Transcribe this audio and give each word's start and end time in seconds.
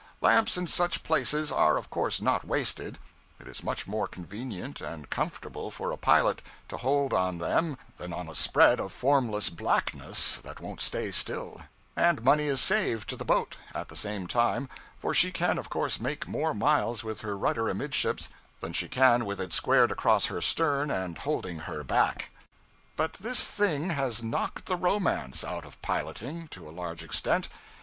Lamps 0.19 0.57
in 0.57 0.65
such 0.65 1.03
places 1.03 1.51
are 1.51 1.77
of 1.77 1.91
course 1.91 2.19
not 2.23 2.43
wasted; 2.43 2.97
it 3.39 3.47
is 3.47 3.63
much 3.63 3.85
more 3.85 4.07
convenient 4.07 4.81
and 4.81 5.11
comfortable 5.11 5.69
for 5.69 5.91
a 5.91 5.95
pilot 5.95 6.41
to 6.69 6.77
hold 6.77 7.13
on 7.13 7.37
them 7.37 7.77
than 7.97 8.11
on 8.11 8.27
a 8.27 8.33
spread 8.33 8.79
of 8.79 8.91
formless 8.91 9.51
blackness 9.51 10.37
that 10.37 10.59
won't 10.59 10.81
stay 10.81 11.11
still; 11.11 11.61
and 11.95 12.23
money 12.23 12.45
is 12.45 12.59
saved 12.59 13.07
to 13.09 13.15
the 13.15 13.23
boat, 13.23 13.57
at 13.75 13.89
the 13.89 13.95
same 13.95 14.25
time, 14.25 14.67
for 14.97 15.13
she 15.13 15.31
can 15.31 15.59
of 15.59 15.69
course 15.69 15.99
make 16.01 16.27
more 16.27 16.55
miles 16.55 17.03
with 17.03 17.21
her 17.21 17.37
rudder 17.37 17.69
amidships 17.69 18.29
than 18.59 18.73
she 18.73 18.87
can 18.87 19.23
with 19.23 19.39
it 19.39 19.53
squared 19.53 19.91
across 19.91 20.25
her 20.25 20.41
stern 20.41 20.89
and 20.89 21.19
holding 21.19 21.59
her 21.59 21.83
back. 21.83 22.31
But 22.95 23.13
this 23.13 23.47
thing 23.47 23.91
has 23.91 24.23
knocked 24.23 24.65
the 24.65 24.77
romance 24.77 25.43
out 25.43 25.63
of 25.63 25.79
piloting, 25.83 26.47
to 26.47 26.67
a 26.67 26.71
large 26.73 27.03
extent. 27.03 27.49